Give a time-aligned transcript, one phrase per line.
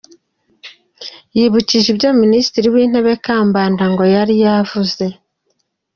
[1.35, 5.05] Yibukije ibyo Minisitiri w’Intebe Kambanda ngo yari yaravuze.